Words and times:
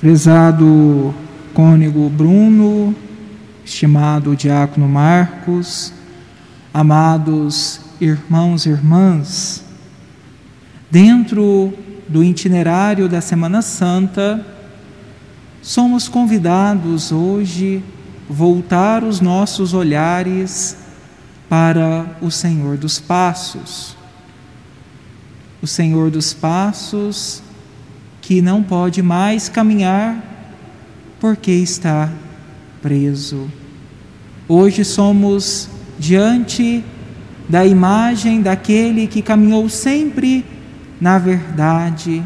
Prezado 0.00 1.12
cônego 1.52 2.08
Bruno, 2.08 2.94
estimado 3.64 4.36
diácono 4.36 4.88
Marcos, 4.88 5.92
amados 6.72 7.80
irmãos 8.00 8.64
e 8.64 8.68
irmãs, 8.68 9.64
dentro 10.88 11.72
do 12.08 12.22
itinerário 12.22 13.08
da 13.08 13.20
Semana 13.20 13.60
Santa, 13.60 14.46
somos 15.60 16.08
convidados 16.08 17.10
hoje 17.10 17.82
voltar 18.30 19.02
os 19.02 19.20
nossos 19.20 19.74
olhares 19.74 20.87
para 21.48 22.16
o 22.20 22.30
Senhor 22.30 22.76
dos 22.76 22.98
Passos. 22.98 23.96
O 25.62 25.66
Senhor 25.66 26.10
dos 26.10 26.32
Passos 26.32 27.42
que 28.20 28.42
não 28.42 28.62
pode 28.62 29.02
mais 29.02 29.48
caminhar 29.48 30.22
porque 31.18 31.50
está 31.50 32.12
preso. 32.82 33.50
Hoje 34.46 34.84
somos 34.84 35.68
diante 35.98 36.84
da 37.48 37.64
imagem 37.64 38.42
daquele 38.42 39.06
que 39.06 39.22
caminhou 39.22 39.68
sempre 39.68 40.44
na 41.00 41.18
verdade, 41.18 42.24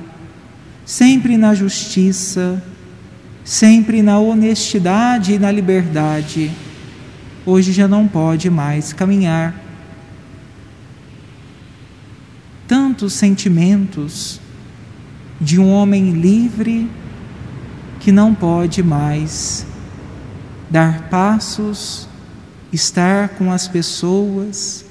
sempre 0.85 1.37
na 1.37 1.55
justiça, 1.55 2.63
sempre 3.45 4.03
na 4.03 4.19
honestidade 4.19 5.35
e 5.35 5.39
na 5.39 5.51
liberdade. 5.51 6.51
Hoje 7.45 7.73
já 7.73 7.89
não 7.89 8.07
pode 8.07 8.49
mais 8.49 8.93
caminhar. 8.93 9.55
Tantos 12.69 13.15
sentimentos, 13.15 14.41
de 15.41 15.59
um 15.59 15.73
homem 15.73 16.13
livre 16.13 16.89
que 17.99 18.13
não 18.13 18.33
pode 18.33 18.81
mais 18.81 19.67
dar 20.71 21.09
passos, 21.11 22.09
estar 22.73 23.31
com 23.31 23.51
as 23.51 23.67
pessoas, 23.67 24.85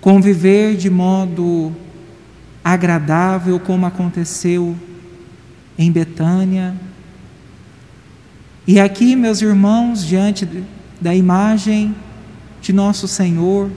conviver 0.00 0.74
de 0.76 0.88
modo 0.88 1.76
agradável, 2.64 3.60
como 3.60 3.84
aconteceu 3.84 4.74
em 5.78 5.92
Betânia. 5.92 6.74
E 8.66 8.80
aqui, 8.80 9.14
meus 9.14 9.42
irmãos, 9.42 10.04
diante 10.04 10.46
da 11.02 11.14
imagem 11.14 11.94
de 12.60 12.72
nosso 12.72 13.08
Senhor, 13.08 13.68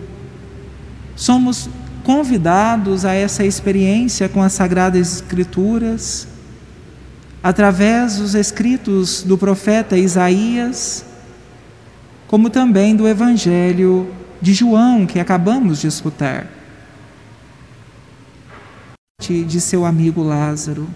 somos 1.16 1.68
convidados 2.04 3.04
a 3.04 3.14
essa 3.14 3.44
experiência 3.44 4.30
com 4.30 4.44
as 4.44 4.54
Sagradas 4.54 5.16
Escrituras, 5.16 6.28
através 7.42 8.18
dos 8.18 8.36
escritos 8.36 9.24
do 9.24 9.38
profeta 9.38 9.98
Isaías, 9.98 11.04
como 12.28 12.50
também 12.50 12.96
do 12.96 13.08
Evangelho 13.08 14.08
de 14.40 14.54
João, 14.54 15.08
que 15.08 15.20
acabamos 15.20 15.82
de 15.82 15.88
escutar, 15.88 16.48
de 19.20 19.60
seu 19.60 19.84
amigo 19.84 20.22
Lázaro. 20.22 20.88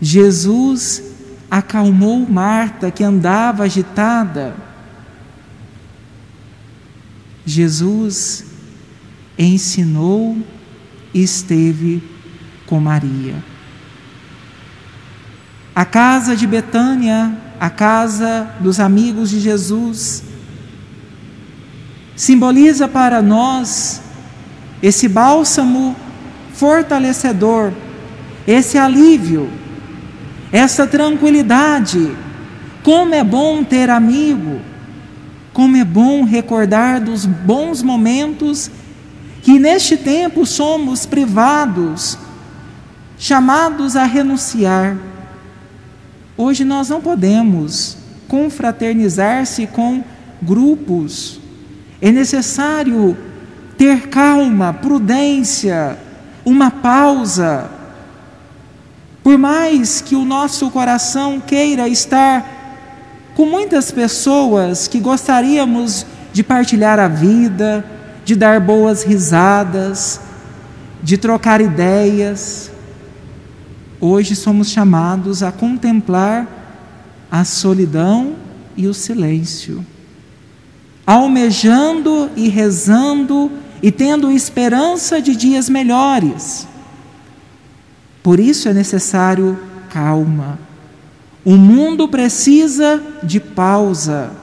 Jesus 0.00 1.02
acalmou 1.48 2.28
Marta, 2.28 2.90
que 2.90 3.04
andava 3.04 3.62
agitada. 3.62 4.71
Jesus 7.44 8.44
ensinou 9.38 10.36
e 11.12 11.22
esteve 11.22 12.02
com 12.66 12.80
Maria. 12.80 13.34
A 15.74 15.84
casa 15.84 16.36
de 16.36 16.46
Betânia, 16.46 17.36
a 17.58 17.70
casa 17.70 18.54
dos 18.60 18.78
amigos 18.78 19.30
de 19.30 19.40
Jesus, 19.40 20.22
simboliza 22.14 22.86
para 22.86 23.22
nós 23.22 24.02
esse 24.82 25.08
bálsamo 25.08 25.96
fortalecedor, 26.52 27.72
esse 28.46 28.76
alívio, 28.76 29.50
essa 30.52 30.86
tranquilidade. 30.86 32.14
Como 32.82 33.14
é 33.14 33.24
bom 33.24 33.64
ter 33.64 33.88
amigo, 33.88 34.60
como 35.52 35.76
é 35.76 35.84
bom 35.84 36.24
recordar 36.24 37.00
dos 37.00 37.26
bons 37.26 37.82
momentos 37.82 38.70
que 39.42 39.58
neste 39.58 39.96
tempo 39.96 40.46
somos 40.46 41.04
privados, 41.04 42.16
chamados 43.18 43.96
a 43.96 44.04
renunciar. 44.04 44.96
Hoje 46.36 46.64
nós 46.64 46.88
não 46.88 47.00
podemos 47.00 47.96
confraternizar-se 48.28 49.66
com 49.66 50.02
grupos. 50.40 51.40
É 52.00 52.10
necessário 52.10 53.16
ter 53.76 54.08
calma, 54.08 54.72
prudência, 54.72 55.98
uma 56.44 56.70
pausa. 56.70 57.70
Por 59.22 59.36
mais 59.36 60.00
que 60.00 60.16
o 60.16 60.24
nosso 60.24 60.70
coração 60.70 61.40
queira 61.40 61.88
estar 61.88 62.61
com 63.42 63.46
muitas 63.46 63.90
pessoas 63.90 64.86
que 64.86 65.00
gostaríamos 65.00 66.06
de 66.32 66.44
partilhar 66.44 67.00
a 67.00 67.08
vida, 67.08 67.84
de 68.24 68.36
dar 68.36 68.60
boas 68.60 69.02
risadas, 69.02 70.20
de 71.02 71.18
trocar 71.18 71.60
ideias. 71.60 72.70
Hoje 74.00 74.36
somos 74.36 74.70
chamados 74.70 75.42
a 75.42 75.50
contemplar 75.50 76.46
a 77.28 77.44
solidão 77.44 78.36
e 78.76 78.86
o 78.86 78.94
silêncio, 78.94 79.84
almejando 81.04 82.30
e 82.36 82.48
rezando 82.48 83.50
e 83.82 83.90
tendo 83.90 84.30
esperança 84.30 85.20
de 85.20 85.34
dias 85.34 85.68
melhores. 85.68 86.68
Por 88.22 88.38
isso 88.38 88.68
é 88.68 88.72
necessário 88.72 89.58
calma. 89.90 90.60
O 91.44 91.56
mundo 91.56 92.08
precisa 92.08 93.02
de 93.22 93.40
pausa 93.40 94.42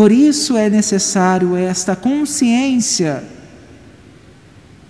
por 0.00 0.12
isso 0.12 0.56
é 0.56 0.70
necessário 0.70 1.56
esta 1.56 1.96
consciência 1.96 3.24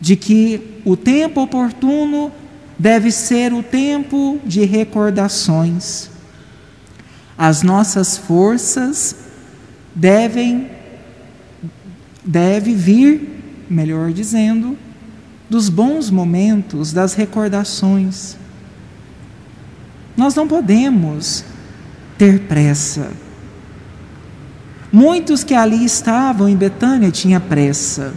de 0.00 0.15
que 0.15 0.81
o 0.84 0.97
tempo 0.97 1.43
oportuno 1.43 2.31
deve 2.78 3.10
ser 3.10 3.53
o 3.53 3.62
tempo 3.62 4.39
de 4.44 4.65
recordações. 4.65 6.10
As 7.37 7.62
nossas 7.62 8.16
forças 8.16 9.16
devem 9.94 10.71
deve 12.25 12.75
vir, 12.75 13.66
melhor 13.69 14.12
dizendo, 14.12 14.78
dos 15.49 15.69
bons 15.69 16.10
momentos, 16.10 16.93
das 16.93 17.15
recordações. 17.15 18.37
Nós 20.21 20.35
não 20.35 20.47
podemos 20.47 21.43
ter 22.19 22.41
pressa. 22.41 23.11
Muitos 24.93 25.43
que 25.43 25.55
ali 25.55 25.83
estavam 25.83 26.47
em 26.47 26.55
Betânia 26.55 27.11
tinham 27.11 27.41
pressa. 27.41 28.13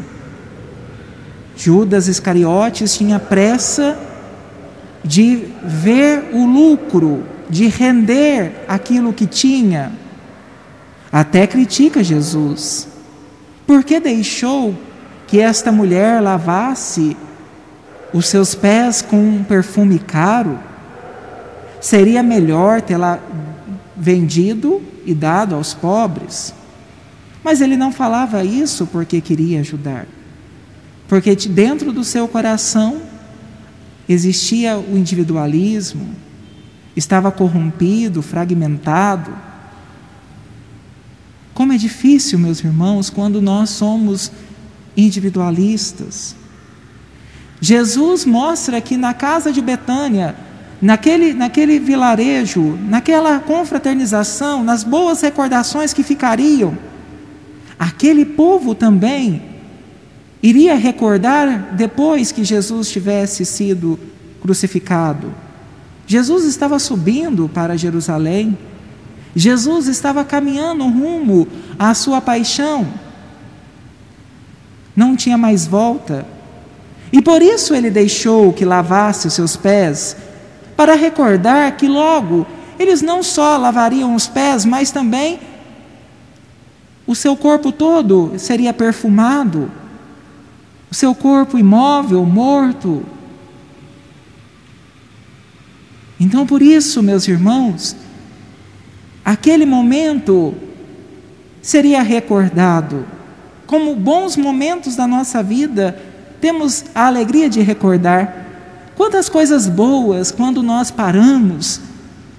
Judas 1.55 2.09
Iscariotes 2.09 2.97
tinha 2.97 3.19
pressa 3.19 3.97
de 5.01 5.47
ver 5.63 6.31
o 6.33 6.45
lucro, 6.45 7.23
de 7.49 7.67
render 7.67 8.65
aquilo 8.67 9.13
que 9.13 9.25
tinha. 9.25 9.93
Até 11.09 11.47
critica 11.47 12.03
Jesus. 12.03 12.85
Por 13.65 13.81
que 13.81 13.97
deixou 14.01 14.75
que 15.25 15.39
esta 15.39 15.71
mulher 15.71 16.21
lavasse 16.21 17.15
os 18.11 18.25
seus 18.25 18.53
pés 18.53 19.01
com 19.01 19.15
um 19.15 19.41
perfume 19.41 19.99
caro? 19.99 20.72
Seria 21.83 22.23
melhor 22.23 22.81
tê-la 22.81 23.19
vendido 23.93 24.81
e 25.05 25.13
dado 25.13 25.53
aos 25.53 25.73
pobres. 25.73 26.53
Mas 27.43 27.59
ele 27.59 27.75
não 27.75 27.91
falava 27.91 28.41
isso 28.41 28.87
porque 28.87 29.19
queria 29.19 29.59
ajudar. 29.59 30.07
Porque 31.09 31.35
dentro 31.35 31.91
do 31.91 32.01
seu 32.05 32.25
coração 32.25 33.01
existia 34.07 34.77
o 34.77 34.97
individualismo, 34.97 36.15
estava 36.95 37.29
corrompido, 37.29 38.21
fragmentado. 38.21 39.35
Como 41.53 41.73
é 41.73 41.77
difícil, 41.77 42.39
meus 42.39 42.63
irmãos, 42.63 43.09
quando 43.09 43.41
nós 43.41 43.71
somos 43.71 44.31
individualistas. 44.95 46.33
Jesus 47.59 48.23
mostra 48.23 48.79
que 48.79 48.95
na 48.95 49.13
casa 49.13 49.51
de 49.51 49.61
Betânia, 49.61 50.33
naquele, 50.83 51.33
naquele 51.33 51.79
vilarejo, 51.79 52.77
naquela 52.89 53.39
confraternização, 53.39 54.63
nas 54.65 54.83
boas 54.83 55.21
recordações 55.21 55.93
que 55.93 56.03
ficariam, 56.03 56.77
aquele 57.79 58.25
povo 58.25 58.75
também 58.75 59.41
iria 60.41 60.75
recordar 60.75 61.73
depois 61.73 62.33
que 62.33 62.43
Jesus 62.43 62.91
tivesse 62.91 63.45
sido 63.45 63.97
crucificado. 64.41 65.33
Jesus 66.05 66.43
estava 66.43 66.77
subindo 66.79 67.47
para 67.47 67.77
Jerusalém. 67.77 68.57
Jesus 69.33 69.87
estava 69.87 70.25
caminhando 70.25 70.83
rumo 70.83 71.47
à 71.79 71.93
sua 71.93 72.19
paixão. 72.19 72.85
Não 74.93 75.15
tinha 75.15 75.37
mais 75.37 75.65
volta. 75.65 76.25
E 77.09 77.21
por 77.21 77.41
isso 77.41 77.73
ele 77.73 77.89
deixou 77.89 78.51
que 78.51 78.65
lavasse 78.65 79.27
os 79.27 79.33
seus 79.33 79.55
pés, 79.55 80.17
para 80.75 80.95
recordar 80.95 81.75
que 81.77 81.87
logo 81.87 82.45
eles 82.79 83.01
não 83.01 83.21
só 83.21 83.57
lavariam 83.57 84.15
os 84.15 84.27
pés, 84.27 84.65
mas 84.65 84.91
também 84.91 85.39
o 87.05 87.15
seu 87.15 87.35
corpo 87.35 87.71
todo 87.71 88.33
seria 88.37 88.73
perfumado, 88.73 89.71
o 90.91 90.95
seu 90.95 91.13
corpo 91.13 91.57
imóvel, 91.57 92.25
morto. 92.25 93.03
Então, 96.19 96.45
por 96.45 96.61
isso, 96.61 97.03
meus 97.03 97.27
irmãos, 97.27 97.95
aquele 99.25 99.65
momento 99.65 100.53
seria 101.61 102.01
recordado 102.01 103.05
como 103.65 103.95
bons 103.95 104.37
momentos 104.37 104.95
da 104.95 105.07
nossa 105.07 105.41
vida, 105.41 105.99
temos 106.39 106.85
a 106.93 107.07
alegria 107.07 107.49
de 107.49 107.61
recordar 107.61 108.42
quantas 108.95 109.29
coisas 109.29 109.67
boas 109.67 110.31
quando 110.31 110.63
nós 110.63 110.91
paramos, 110.91 111.81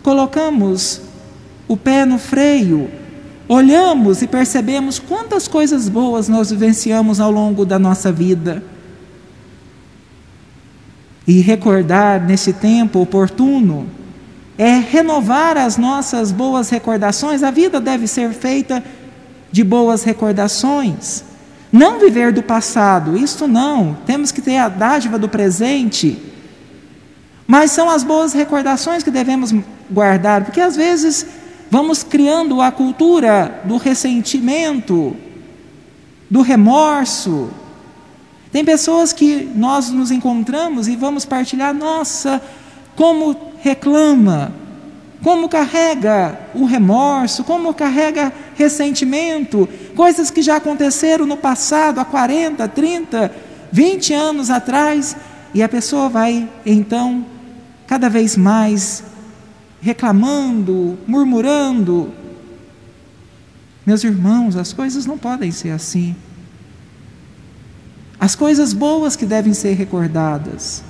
colocamos 0.02 1.00
o 1.66 1.76
pé 1.76 2.04
no 2.04 2.18
freio, 2.18 2.90
olhamos 3.48 4.22
e 4.22 4.26
percebemos 4.26 4.98
quantas 4.98 5.48
coisas 5.48 5.88
boas 5.88 6.28
nós 6.28 6.50
vivenciamos 6.50 7.20
ao 7.20 7.30
longo 7.30 7.64
da 7.64 7.78
nossa 7.78 8.12
vida. 8.12 8.62
E 11.26 11.40
recordar 11.40 12.22
nesse 12.22 12.52
tempo 12.52 13.00
oportuno 13.00 13.86
é 14.58 14.78
renovar 14.78 15.56
as 15.56 15.76
nossas 15.76 16.30
boas 16.30 16.68
recordações. 16.68 17.42
A 17.42 17.50
vida 17.50 17.80
deve 17.80 18.06
ser 18.06 18.30
feita 18.32 18.84
de 19.50 19.64
boas 19.64 20.04
recordações. 20.04 21.24
Não 21.72 21.98
viver 21.98 22.32
do 22.32 22.42
passado, 22.42 23.16
isso 23.16 23.48
não. 23.48 23.96
Temos 24.06 24.30
que 24.30 24.40
ter 24.40 24.58
a 24.58 24.68
dádiva 24.68 25.18
do 25.18 25.28
presente. 25.28 26.23
Mas 27.46 27.70
são 27.70 27.91
as 27.91 28.02
boas 28.02 28.32
recordações 28.32 29.02
que 29.02 29.11
devemos 29.11 29.55
guardar, 29.91 30.44
porque 30.44 30.61
às 30.61 30.76
vezes 30.76 31.26
vamos 31.70 32.02
criando 32.02 32.61
a 32.62 32.70
cultura 32.70 33.62
do 33.64 33.76
ressentimento, 33.76 35.17
do 36.31 36.41
remorso. 36.41 37.50
Tem 38.50 38.64
pessoas 38.64 39.12
que 39.12 39.50
nós 39.55 39.91
nos 39.91 40.11
encontramos 40.11 40.88
e 40.88 40.96
vamos 40.96 41.25
partilhar, 41.25 41.75
nossa, 41.75 42.41
como 42.96 43.37
reclama, 43.61 44.52
como 45.23 45.49
carrega 45.49 46.38
o 46.55 46.64
remorso, 46.64 47.44
como 47.44 47.75
carrega 47.75 48.32
ressentimento, 48.55 49.69
coisas 49.96 50.31
que 50.31 50.43
já 50.43 50.56
aconteceram 50.56 51.26
no 51.26 51.37
passado, 51.37 51.99
há 51.99 52.05
40, 52.05 52.69
30, 52.69 53.32
20 53.73 54.14
anos 54.14 54.50
atrás, 54.50 55.17
e 55.52 55.62
a 55.62 55.69
pessoa 55.69 56.08
vai 56.08 56.49
então 56.64 57.25
cada 57.86 58.08
vez 58.08 58.36
mais 58.36 59.04
reclamando, 59.81 60.98
murmurando. 61.06 62.12
Meus 63.84 64.02
irmãos, 64.02 64.56
as 64.56 64.72
coisas 64.72 65.04
não 65.04 65.19
podem 65.19 65.50
ser 65.50 65.70
assim. 65.70 66.16
As 68.19 68.34
coisas 68.34 68.72
boas 68.72 69.14
que 69.14 69.26
devem 69.26 69.52
ser 69.52 69.75
recordadas. 69.75 70.82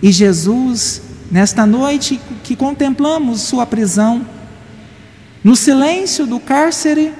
E 0.00 0.12
Jesus, 0.12 1.02
nesta 1.30 1.66
noite 1.66 2.20
que 2.44 2.54
contemplamos 2.54 3.40
sua 3.40 3.66
prisão, 3.66 4.24
no 5.42 5.56
silêncio 5.56 6.26
do 6.26 6.38
cárcere, 6.38 7.12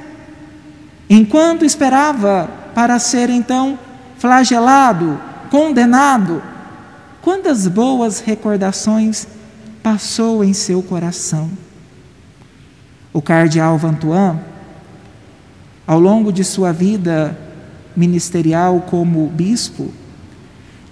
enquanto 1.10 1.64
esperava 1.64 2.48
para 2.74 2.98
ser 2.98 3.30
então 3.30 3.78
flagelado, 4.18 5.20
condenado, 5.50 6.42
Quantas 7.26 7.66
boas 7.66 8.20
recordações 8.20 9.26
passou 9.82 10.44
em 10.44 10.52
seu 10.52 10.80
coração? 10.80 11.50
O 13.12 13.20
cardeal 13.20 13.76
Vantuan, 13.76 14.38
ao 15.84 15.98
longo 15.98 16.32
de 16.32 16.44
sua 16.44 16.70
vida 16.70 17.36
ministerial 17.96 18.80
como 18.82 19.26
bispo, 19.26 19.90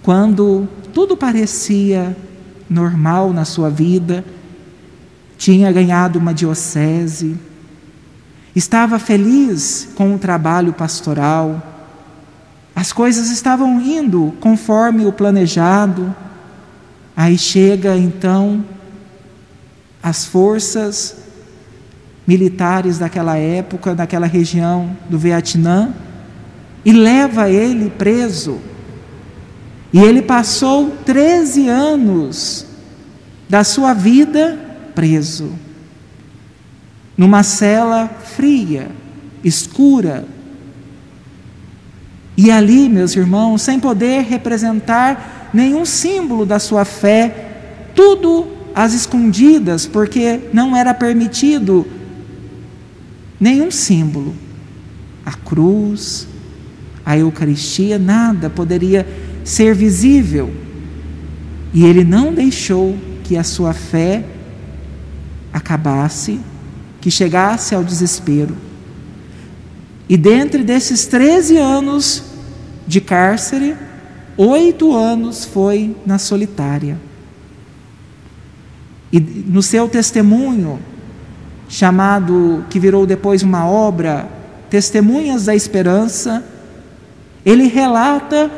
quando 0.03 0.67
tudo 0.93 1.17
parecia 1.17 2.17
normal 2.69 3.33
na 3.33 3.45
sua 3.45 3.71
vida, 3.71 4.25
tinha 5.39 5.71
ganhado 5.71 6.19
uma 6.19 6.35
diocese, 6.35 7.39
estava 8.57 8.99
feliz 8.99 9.89
com 9.95 10.17
o 10.17 10.19
trabalho 10.19 10.73
pastoral, 10.73 11.74
as 12.75 12.93
coisas 12.93 13.31
estavam 13.31 13.81
indo 13.81 14.35
conforme 14.41 15.07
o 15.07 15.13
planejado, 15.13 16.15
Aí 17.17 17.39
chega 17.39 17.97
então 17.97 18.65
as 20.03 20.25
forças 20.25 21.17
militares 22.27 22.99
daquela 22.99 23.37
época, 23.37 23.95
daquela 23.95 24.27
região 24.27 24.97
do 25.09 25.19
Vietnã, 25.19 25.95
e 26.85 26.93
leva 26.93 27.49
ele 27.49 27.89
preso. 27.91 28.59
E 29.93 30.01
ele 30.01 30.23
passou 30.23 30.91
13 31.05 31.69
anos 31.69 32.67
da 33.49 33.63
sua 33.63 33.95
vida 33.95 34.59
preso, 34.95 35.53
numa 37.17 37.45
cela 37.45 38.09
fria, 38.09 38.89
escura. 39.45 40.27
E 42.37 42.51
ali, 42.51 42.89
meus 42.89 43.15
irmãos, 43.15 43.63
sem 43.63 43.79
poder 43.79 44.23
representar 44.23 45.51
nenhum 45.53 45.85
símbolo 45.85 46.45
da 46.45 46.59
sua 46.59 46.85
fé, 46.85 47.51
tudo 47.95 48.49
às 48.75 48.93
escondidas, 48.93 49.87
porque 49.87 50.41
não 50.53 50.77
era 50.77 50.93
permitido 50.93 51.87
nenhum 53.39 53.71
símbolo. 53.71 54.35
A 55.25 55.33
cruz, 55.33 56.27
a 57.07 57.17
Eucaristia, 57.17 57.99
nada 57.99 58.51
poderia 58.51 59.07
ser 59.45 59.75
visível. 59.75 60.53
E 61.73 61.85
ele 61.85 62.03
não 62.03 62.33
deixou 62.33 62.97
que 63.23 63.37
a 63.37 63.45
sua 63.45 63.73
fé 63.73 64.25
acabasse, 65.53 66.41
que 67.01 67.11
chegasse 67.11 67.75
ao 67.75 67.85
desespero. 67.85 68.57
E 70.09 70.17
dentre 70.17 70.63
desses 70.63 71.07
13 71.07 71.57
anos 71.57 72.25
de 72.87 73.01
cárcere, 73.01 73.77
Oito 74.37 74.93
anos 74.93 75.45
foi 75.45 75.95
na 76.05 76.19
solitária. 76.19 76.99
E 79.13 79.21
no 79.21 79.63
seu 79.63 79.89
testemunho, 79.89 80.81
chamado, 81.69 82.65
que 82.69 82.81
virou 82.81 83.07
depois 83.07 83.43
uma 83.43 83.69
obra, 83.69 84.29
Testemunhas 84.69 85.45
da 85.45 85.55
Esperança, 85.55 86.45
ele 87.47 87.69
relata 87.69 88.51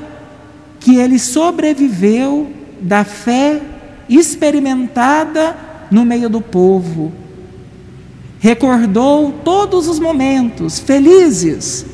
que 0.81 0.97
ele 0.97 1.19
sobreviveu 1.19 2.51
da 2.81 3.05
fé 3.05 3.61
experimentada 4.09 5.55
no 5.91 6.07
meio 6.07 6.31
do 6.31 6.41
povo. 6.41 7.13
Recordou 8.47 9.33
todos 9.45 9.89
os 9.89 9.99
momentos 9.99 10.79
felizes, 10.79 11.85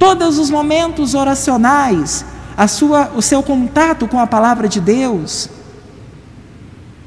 todos 0.00 0.36
os 0.36 0.50
momentos 0.50 1.14
oracionais 1.14 2.24
a 2.56 2.66
sua, 2.66 3.12
o 3.14 3.22
seu 3.22 3.40
contato 3.40 4.08
com 4.08 4.18
a 4.18 4.26
palavra 4.26 4.68
de 4.68 4.80
Deus. 4.80 5.48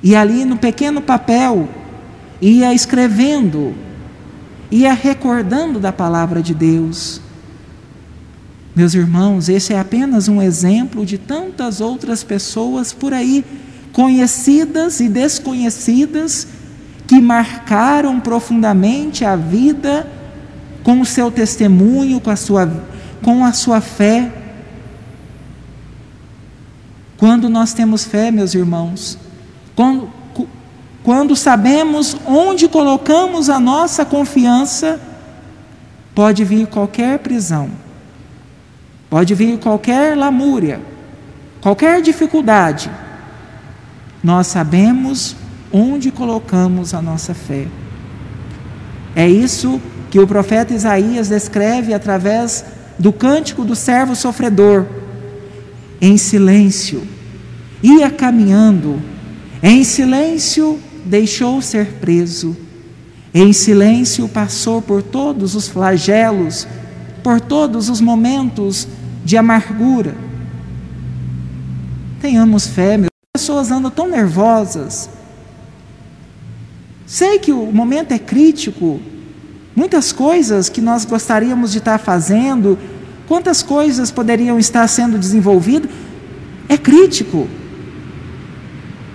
E 0.01 0.15
ali 0.15 0.45
no 0.45 0.55
pequeno 0.55 1.01
papel, 1.01 1.67
ia 2.41 2.73
escrevendo, 2.73 3.75
ia 4.71 4.93
recordando 4.93 5.77
da 5.77 5.91
palavra 5.91 6.41
de 6.41 6.53
Deus. 6.53 7.19
Meus 8.73 8.93
irmãos, 8.93 9.49
esse 9.49 9.73
é 9.73 9.77
apenas 9.77 10.29
um 10.29 10.41
exemplo 10.41 11.05
de 11.05 11.17
tantas 11.17 11.81
outras 11.81 12.23
pessoas 12.23 12.93
por 12.93 13.13
aí, 13.13 13.43
conhecidas 13.91 15.01
e 15.01 15.09
desconhecidas, 15.09 16.47
que 17.07 17.21
marcaram 17.21 18.19
profundamente 18.19 19.23
a 19.23 19.37
vida 19.37 20.05
com 20.83 20.99
o 20.99 21.05
seu 21.05 21.31
testemunho, 21.31 22.19
com 22.19 22.29
a 22.29 22.35
sua, 22.35 22.69
com 23.23 23.45
a 23.45 23.53
sua 23.53 23.79
fé. 23.79 24.29
Quando 27.17 27.49
nós 27.49 27.73
temos 27.73 28.03
fé, 28.03 28.29
meus 28.29 28.53
irmãos, 28.53 29.17
quando, 29.73 30.09
quando 31.01 31.33
sabemos 31.33 32.17
onde 32.25 32.67
colocamos 32.67 33.49
a 33.49 33.57
nossa 33.57 34.03
confiança, 34.03 34.99
pode 36.13 36.43
vir 36.43 36.67
qualquer 36.67 37.19
prisão, 37.19 37.69
pode 39.09 39.33
vir 39.33 39.57
qualquer 39.59 40.17
lamúria, 40.17 40.81
qualquer 41.61 42.01
dificuldade, 42.01 42.91
nós 44.21 44.47
sabemos 44.47 45.36
onde 45.71 46.11
colocamos 46.11 46.93
a 46.93 47.01
nossa 47.01 47.33
fé. 47.33 47.67
É 49.15 49.27
isso 49.27 49.81
que 50.09 50.19
o 50.19 50.27
profeta 50.27 50.73
Isaías 50.73 51.29
descreve 51.29 51.93
através 51.93 52.63
do 52.97 53.11
cântico 53.11 53.63
do 53.63 53.75
servo 53.75 54.15
sofredor. 54.15 54.85
Em 55.99 56.17
silêncio, 56.17 57.07
ia 57.81 58.09
caminhando, 58.09 59.01
em 59.61 59.83
silêncio 59.83 60.79
deixou 61.03 61.61
ser 61.61 61.93
preso, 61.93 62.55
em 63.33 63.51
silêncio 63.51 64.27
passou 64.27 64.81
por 64.81 65.01
todos 65.01 65.55
os 65.55 65.67
flagelos, 65.67 66.67
por 67.23 67.41
todos 67.41 67.89
os 67.89 67.99
momentos 67.99 68.87
de 69.25 69.35
amargura. 69.35 70.15
Tenhamos 72.21 72.67
fé, 72.67 72.97
meu. 72.97 73.09
As 73.35 73.41
pessoas 73.41 73.71
andam 73.71 73.91
tão 73.91 74.07
nervosas, 74.07 75.09
Sei 77.07 77.39
que 77.39 77.53
o 77.53 77.71
momento 77.71 78.11
é 78.11 78.19
crítico, 78.19 78.99
muitas 79.73 80.11
coisas 80.11 80.67
que 80.67 80.81
nós 80.81 81.05
gostaríamos 81.05 81.71
de 81.71 81.77
estar 81.77 81.97
fazendo, 81.97 82.77
quantas 83.25 83.63
coisas 83.63 84.11
poderiam 84.11 84.59
estar 84.59 84.85
sendo 84.89 85.17
desenvolvidas, 85.17 85.89
é 86.67 86.77
crítico. 86.77 87.47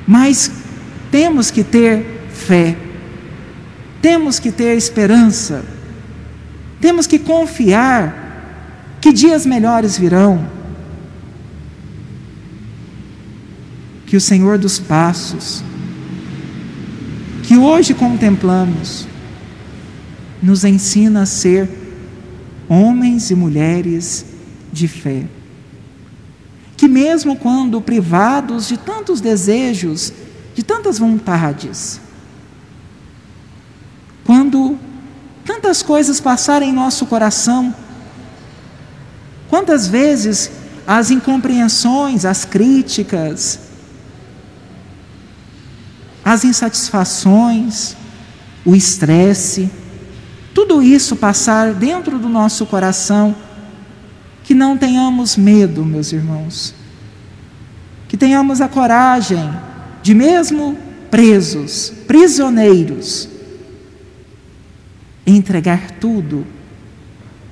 Mas 0.06 0.50
temos 1.10 1.50
que 1.50 1.62
ter 1.62 2.28
fé, 2.32 2.78
temos 4.00 4.38
que 4.38 4.50
ter 4.50 4.74
esperança, 4.74 5.62
temos 6.80 7.06
que 7.06 7.18
confiar 7.18 8.96
que 9.02 9.12
dias 9.12 9.44
melhores 9.44 9.98
virão. 9.98 10.48
Que 14.06 14.16
o 14.16 14.20
Senhor 14.20 14.56
dos 14.56 14.78
Passos, 14.78 15.62
que 17.52 17.58
hoje 17.58 17.92
contemplamos, 17.92 19.06
nos 20.42 20.64
ensina 20.64 21.20
a 21.20 21.26
ser 21.26 21.68
homens 22.66 23.30
e 23.30 23.34
mulheres 23.34 24.24
de 24.72 24.88
fé. 24.88 25.26
Que, 26.74 26.88
mesmo 26.88 27.36
quando 27.36 27.78
privados 27.78 28.68
de 28.68 28.78
tantos 28.78 29.20
desejos, 29.20 30.14
de 30.54 30.62
tantas 30.62 30.98
vontades, 30.98 32.00
quando 34.24 34.78
tantas 35.44 35.82
coisas 35.82 36.22
passarem 36.22 36.70
em 36.70 36.72
nosso 36.72 37.04
coração, 37.04 37.74
quantas 39.50 39.86
vezes 39.86 40.50
as 40.86 41.10
incompreensões, 41.10 42.24
as 42.24 42.46
críticas, 42.46 43.60
as 46.24 46.44
insatisfações, 46.44 47.96
o 48.64 48.74
estresse, 48.74 49.70
tudo 50.54 50.82
isso 50.82 51.16
passar 51.16 51.74
dentro 51.74 52.18
do 52.18 52.28
nosso 52.28 52.66
coração, 52.66 53.34
que 54.44 54.54
não 54.54 54.76
tenhamos 54.76 55.36
medo, 55.36 55.84
meus 55.84 56.12
irmãos, 56.12 56.74
que 58.08 58.16
tenhamos 58.16 58.60
a 58.60 58.68
coragem 58.68 59.50
de, 60.02 60.14
mesmo 60.14 60.76
presos, 61.10 61.92
prisioneiros, 62.06 63.28
entregar 65.26 65.92
tudo 65.92 66.46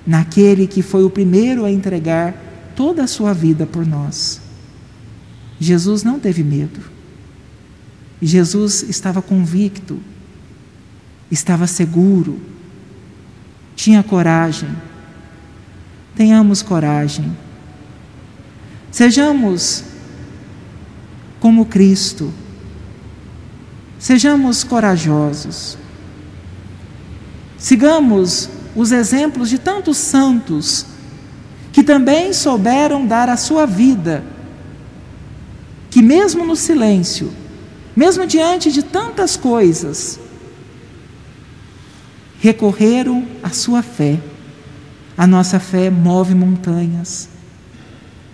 naquele 0.07 0.67
que 0.67 0.83
foi 0.83 1.05
o 1.05 1.11
primeiro 1.11 1.65
a 1.65 1.71
entregar 1.71 2.35
toda 2.75 3.05
a 3.05 3.07
sua 3.07 3.33
vida 3.33 3.67
por 3.67 3.87
nós. 3.87 4.41
Jesus 5.59 6.03
não 6.03 6.19
teve 6.19 6.43
medo. 6.43 6.81
Jesus 8.27 8.83
estava 8.83 9.23
convicto, 9.23 9.99
estava 11.31 11.67
seguro, 11.67 12.41
tinha 13.75 14.03
coragem. 14.03 14.69
Tenhamos 16.15 16.61
coragem. 16.61 17.35
Sejamos 18.91 19.85
como 21.39 21.65
Cristo. 21.65 22.31
Sejamos 23.99 24.62
corajosos. 24.65 25.79
Sigamos 27.57 28.50
os 28.77 28.93
exemplos 28.93 29.49
de 29.49 29.59
tantos 29.59 29.97
santos 29.97 30.87
que 31.73 31.83
também 31.83 32.33
souberam 32.33 33.07
dar 33.07 33.29
a 33.29 33.37
sua 33.37 33.67
vida, 33.67 34.25
que 35.89 36.03
mesmo 36.03 36.45
no 36.45 36.57
silêncio, 36.57 37.33
mesmo 37.94 38.26
diante 38.26 38.70
de 38.70 38.82
tantas 38.82 39.37
coisas, 39.37 40.18
recorreram 42.40 43.26
à 43.42 43.50
sua 43.50 43.82
fé. 43.82 44.18
A 45.16 45.26
nossa 45.26 45.61
fé 45.61 45.90
move 45.90 46.35
montanhas, 46.35 47.28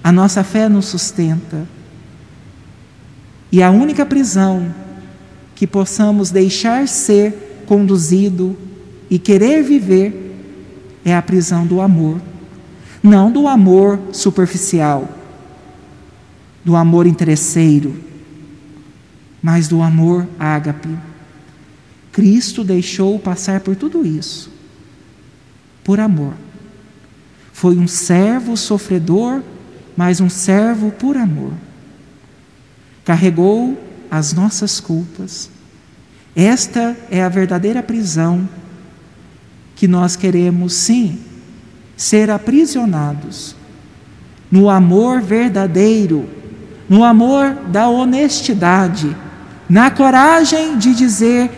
a 0.04 0.12
nossa 0.12 0.44
fé 0.44 0.68
nos 0.68 0.86
sustenta. 0.86 1.66
E 3.50 3.62
a 3.62 3.70
única 3.70 4.06
prisão 4.06 4.72
que 5.54 5.66
possamos 5.66 6.30
deixar 6.30 6.86
ser 6.86 7.64
conduzido 7.66 8.56
e 9.10 9.18
querer 9.18 9.62
viver 9.62 10.36
é 11.04 11.14
a 11.14 11.22
prisão 11.22 11.66
do 11.66 11.80
amor. 11.80 12.20
Não 13.02 13.30
do 13.30 13.48
amor 13.48 13.98
superficial, 14.12 15.08
do 16.64 16.76
amor 16.76 17.06
interesseiro, 17.06 18.05
mas 19.46 19.68
do 19.68 19.80
amor 19.80 20.26
ágape. 20.40 20.88
Cristo 22.10 22.64
deixou 22.64 23.16
passar 23.16 23.60
por 23.60 23.76
tudo 23.76 24.04
isso, 24.04 24.50
por 25.84 26.00
amor. 26.00 26.32
Foi 27.52 27.78
um 27.78 27.86
servo 27.86 28.56
sofredor, 28.56 29.40
mas 29.96 30.20
um 30.20 30.28
servo 30.28 30.90
por 30.90 31.16
amor. 31.16 31.52
Carregou 33.04 33.80
as 34.10 34.32
nossas 34.32 34.80
culpas. 34.80 35.48
Esta 36.34 36.96
é 37.08 37.22
a 37.22 37.28
verdadeira 37.28 37.84
prisão 37.84 38.48
que 39.76 39.86
nós 39.86 40.16
queremos, 40.16 40.72
sim, 40.72 41.20
ser 41.96 42.30
aprisionados 42.30 43.54
no 44.50 44.68
amor 44.68 45.20
verdadeiro, 45.20 46.28
no 46.88 47.04
amor 47.04 47.54
da 47.68 47.88
honestidade 47.88 49.16
na 49.68 49.90
coragem 49.90 50.78
de 50.78 50.94
dizer 50.94 51.50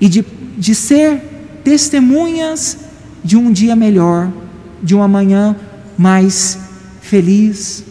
e 0.00 0.08
de, 0.08 0.24
de 0.56 0.74
ser 0.74 1.60
testemunhas 1.64 2.78
de 3.24 3.36
um 3.36 3.52
dia 3.52 3.74
melhor, 3.74 4.30
de 4.82 4.94
uma 4.94 5.08
manhã 5.08 5.56
mais 5.96 6.58
feliz. 7.00 7.84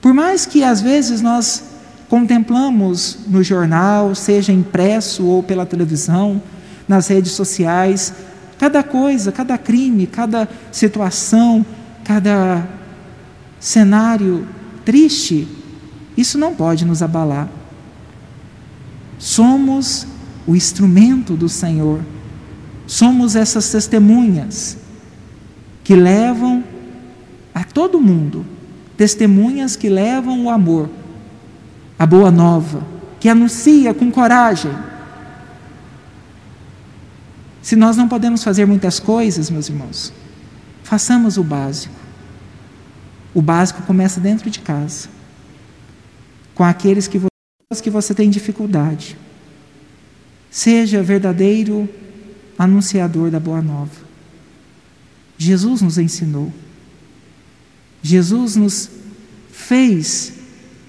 Por 0.00 0.14
mais 0.14 0.46
que 0.46 0.62
às 0.62 0.80
vezes 0.80 1.20
nós 1.20 1.64
contemplamos 2.08 3.18
no 3.26 3.42
jornal, 3.42 4.14
seja 4.14 4.52
impresso 4.52 5.24
ou 5.24 5.42
pela 5.42 5.66
televisão, 5.66 6.40
nas 6.86 7.08
redes 7.08 7.32
sociais, 7.32 8.12
cada 8.58 8.82
coisa, 8.82 9.32
cada 9.32 9.58
crime, 9.58 10.06
cada 10.06 10.48
situação, 10.70 11.64
cada 12.04 12.66
cenário 13.58 14.46
triste, 14.84 15.48
isso 16.16 16.38
não 16.38 16.54
pode 16.54 16.84
nos 16.84 17.02
abalar. 17.02 17.48
Somos 19.24 20.06
o 20.46 20.54
instrumento 20.54 21.34
do 21.34 21.48
Senhor. 21.48 22.02
Somos 22.86 23.34
essas 23.34 23.70
testemunhas 23.70 24.76
que 25.82 25.94
levam 25.94 26.62
a 27.54 27.64
todo 27.64 27.98
mundo, 27.98 28.44
testemunhas 28.98 29.76
que 29.76 29.88
levam 29.88 30.44
o 30.44 30.50
amor, 30.50 30.90
a 31.98 32.04
boa 32.04 32.30
nova, 32.30 32.86
que 33.18 33.26
anuncia 33.26 33.94
com 33.94 34.12
coragem. 34.12 34.72
Se 37.62 37.74
nós 37.76 37.96
não 37.96 38.06
podemos 38.06 38.44
fazer 38.44 38.66
muitas 38.66 39.00
coisas, 39.00 39.48
meus 39.48 39.70
irmãos, 39.70 40.12
façamos 40.82 41.38
o 41.38 41.42
básico. 41.42 41.94
O 43.32 43.40
básico 43.40 43.82
começa 43.84 44.20
dentro 44.20 44.50
de 44.50 44.58
casa, 44.58 45.08
com 46.54 46.62
aqueles 46.62 47.08
que 47.08 47.18
que 47.80 47.90
você 47.90 48.14
tem 48.14 48.30
dificuldade. 48.30 49.16
Seja 50.50 51.02
verdadeiro 51.02 51.88
anunciador 52.58 53.30
da 53.30 53.40
boa 53.40 53.60
nova. 53.60 54.04
Jesus 55.36 55.82
nos 55.82 55.98
ensinou. 55.98 56.52
Jesus 58.02 58.54
nos 58.56 58.90
fez 59.50 60.32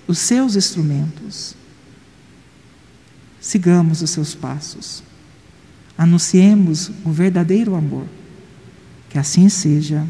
os 0.08 0.20
seus 0.20 0.56
instrumentos. 0.56 1.56
Sigamos 3.40 4.02
os 4.02 4.10
seus 4.10 4.36
passos. 4.36 5.04
Anunciemos 5.98 6.92
o 7.04 7.12
verdadeiro 7.12 7.76
amor. 7.76 8.06
Que 9.10 9.18
assim 9.18 9.50
seja. 9.50 10.06